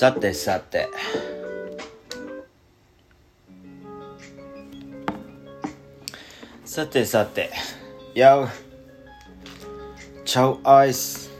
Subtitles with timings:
[0.00, 0.88] さてさて。
[6.64, 7.50] さてさて。
[8.14, 8.48] やう。
[10.24, 11.32] チャウアイス。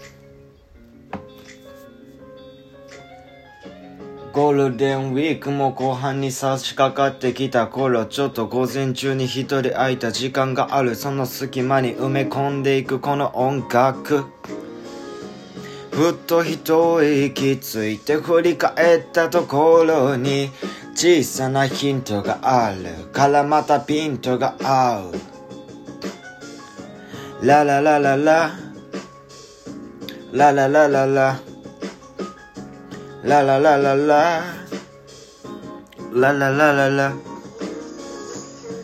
[4.32, 10.96] ゴールデンウィークも後半に差し掛かってきた頃、ちょっと午前中に一人空いた時間がある。
[10.96, 14.24] その隙間に埋め込んでいくこの音楽。
[15.98, 20.48] ふっと一息ついて振り返ったところに
[20.94, 25.10] 小さなヒントがあるからまたピントが合
[27.42, 27.44] う。
[27.44, 28.52] ラララララ。
[30.30, 31.40] ラララララ。
[33.24, 34.42] ラララララ。
[36.12, 37.12] ラララララ。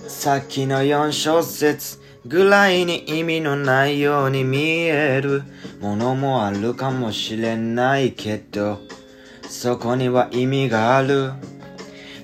[0.09, 5.43] さっきの4小節ぐらいに意味のないように見える。
[5.81, 8.81] ものもあるかもしれないけど
[9.47, 11.33] そこには意味がある。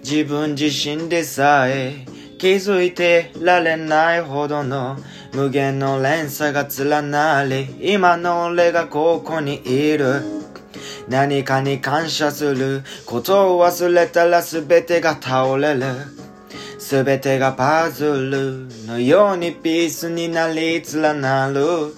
[0.02, 2.06] 自分自身でさえ
[2.38, 4.96] 気づいてられないほどの
[5.34, 10.22] 無限の連鎖が連なり今の俺がここにいる。
[11.08, 15.82] 何かに感謝することを忘れたら全てが倒れる。
[16.90, 21.94] すべてがパズルのようにピースになり連なる。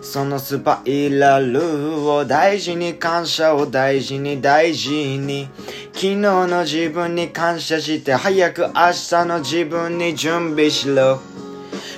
[0.00, 5.48] そのスパイラルを大事に感謝を大事に大事に。
[5.92, 11.18] 昨日の自分に感謝して早く明日の自分に準備しろ。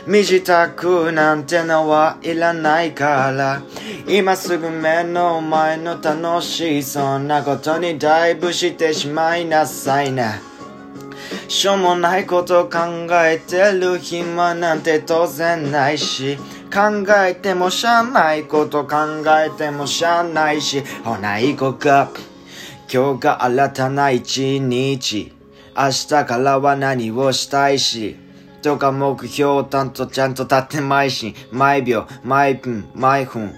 [0.06, 3.60] 身支度なんてのはいらないから。
[4.08, 10.49] 今すぐ目の前の楽しそうなことにダイブしてしまいなさいな。
[11.50, 12.78] しょうもないこと考
[13.10, 16.36] えてる暇なんて当然ないし
[16.72, 18.96] 考えてもしゃあないこと考
[19.26, 22.12] えてもしゃあないしほな行こか
[22.92, 25.32] 今日が新たな一日。
[25.76, 28.16] 明日からは何をしたいし
[28.62, 33.52] とか目標担当ちゃんと立って毎し毎秒毎分毎分。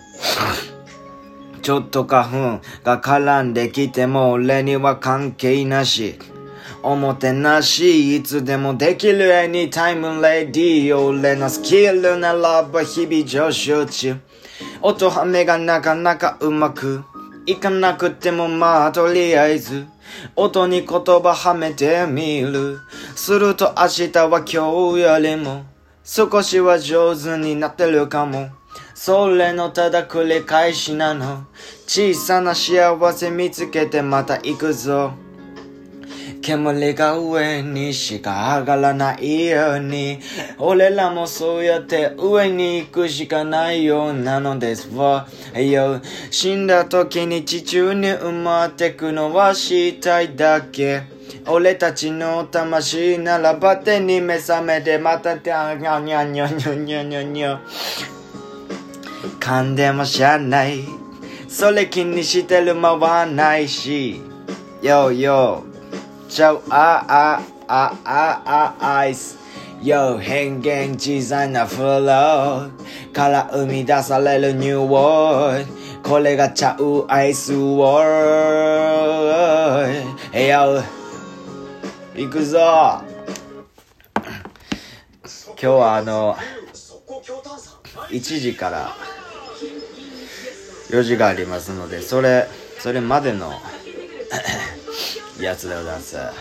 [1.60, 6.18] ちょっと花粉が絡んできても俺には関係なし。
[6.84, 14.16] おもてなしいつでもできる Anytime Lady 俺のスキルならば日々上昇中。
[14.80, 17.04] 音はめがなかなかうまく
[17.46, 19.86] いかなくてもまあとりあえず
[20.34, 22.80] 音に言葉はめてみる。
[23.14, 25.64] すると明日は今日よりも
[26.02, 28.48] 少しは上手になってるかも。
[28.94, 31.46] それのただ繰り返しなの。
[31.86, 35.12] 小さな幸せ見つけてまた行くぞ。
[36.42, 40.18] 煙が上にしか上がらないように。
[40.58, 45.28] 俺らもそうやって上に行くしかないようなのですわ。
[46.30, 51.02] 死んだ時に地中に埋まってくのはしたいだけ。
[51.46, 57.60] 俺たちの魂ならば手に目覚めてまたてあにゃにゃにゃにゃにゃにゃにゃ。
[59.38, 60.80] 噛んでもしゃあない。
[61.48, 64.20] それ気にしてる間はないし。
[64.82, 65.64] よよ
[66.32, 66.62] ちゃう。
[66.70, 69.36] あああああアイス
[69.82, 72.70] Yo 変幻自在なフロー。
[73.12, 75.66] から生み出されるニューワール
[76.02, 78.02] ドこれがちゃうアイスウォー
[80.32, 80.82] ド Yo
[82.14, 82.58] 行くぞ。
[82.58, 83.04] 今
[85.56, 86.36] 日はあの
[88.10, 88.96] 1時から
[90.90, 93.52] 4時がありますのでそれそれまでの
[95.42, 96.16] やつでございます。
[96.16, 96.32] は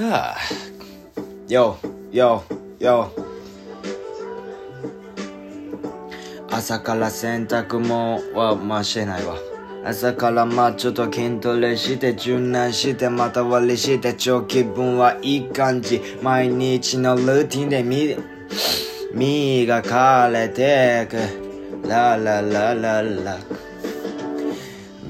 [0.00, 0.36] あ。
[1.48, 1.78] よ
[2.12, 2.44] よ
[2.78, 3.10] よ
[6.50, 9.36] 朝から洗濯もはましてないわ。
[9.84, 16.02] 朝からまあちょっと筋トレして柔軟してまた割りして超気分はいい感じ。
[16.22, 18.16] 毎日のルーティンで見
[19.14, 21.88] 磨かれてく。
[21.88, 23.38] ラララララ。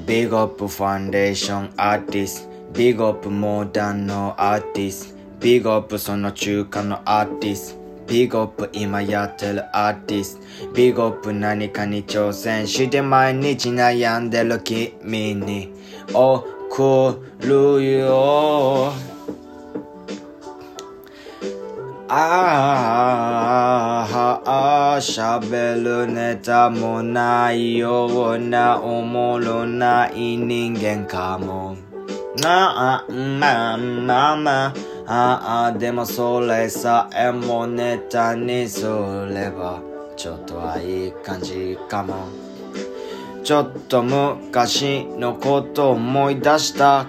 [0.09, 11.31] Big Up Foundation アーティスト Big Up モーダンのアーティスト Big Up その中華のアーティスト Big Up 今やってるアーティスト Big Up
[11.31, 15.71] 何かに挑戦して毎日悩んでる君に
[16.11, 18.91] 送るよ
[22.07, 23.68] ああ
[24.99, 31.77] 喋るネタもないようなおもろない人間かも。
[32.45, 34.73] ああ、まあまあまあ、
[35.05, 39.81] ああ、でもそれさえもネタにすれば、
[40.15, 42.27] ちょっとはいい感じかも。
[43.43, 47.07] ちょっと昔のこと思い出した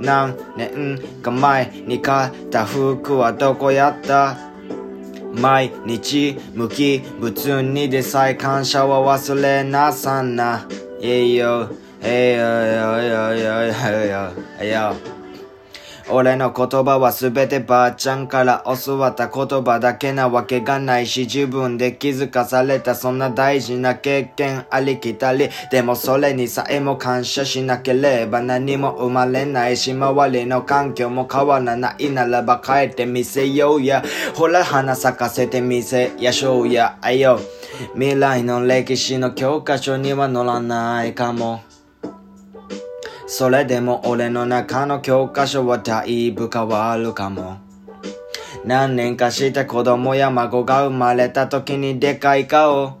[0.00, 4.43] 何年か前に買った服はどこやった？
[5.34, 10.66] 毎日無機物にでさえ感謝は忘れなさんな。
[11.00, 11.68] えいよ、
[12.00, 15.13] えいよよよよえいよ。
[16.10, 25.48] 俺の言葉はすべてばあちゃんから教わった言葉だけなわけがないし自分で気づかされたそんな大事な経験ありきたり。
[25.70, 32.10] でもそれにさえも感謝しなければ何も生まれないし周りの環境も変わらない。
[32.10, 34.04] ならば帰ってみせようや。
[34.34, 36.32] ほら花咲かせてみせや。
[36.32, 37.40] しょうやあよ
[37.94, 41.62] 未来の歴史の教科書には載らないかも。
[43.26, 47.58] それでも俺の中の教科書はだいぶ変わるかも。
[48.64, 52.98] 何年かして子供や孫が生まれた時にでかい顔。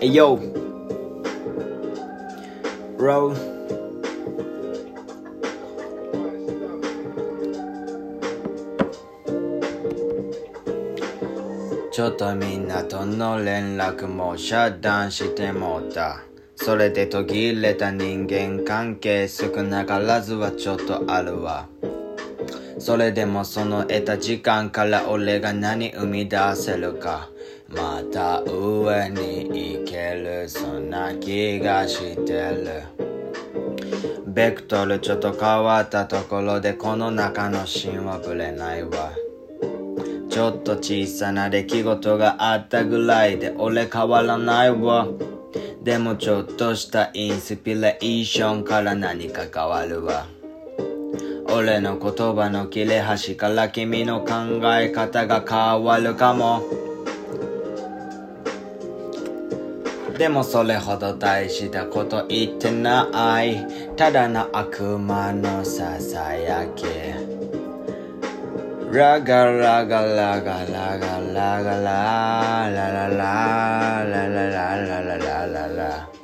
[0.01, 0.35] Hey, yo.
[2.97, 3.33] Roll.
[11.89, 16.25] ちょっとみんなとの連絡も遮断してもうた。
[16.57, 21.69] それで途切れた人間関係少なからずはちょっとあるわ。
[22.79, 27.29] それでもその得た時間から俺が何生み出せるか。
[27.69, 32.83] また上に行ける、そんな気がしてる。
[34.25, 39.11] ベクトルちょっと変わったところでこの中の芯はぶれないわ。
[40.29, 45.07] ちょっと小さな出来事があったぐらいで俺変わらないわ。
[45.83, 50.27] でもちょっとしたインスピレーションから何か変わるわ。
[51.57, 56.61] 俺の言葉の切れ端から君の考え方が変わるかも。
[60.19, 63.65] でもそれほど大事なこと言ってない。
[63.95, 66.85] ただの悪魔のささやき。
[68.91, 76.16] ラガラガラガラガラガララララララララララララ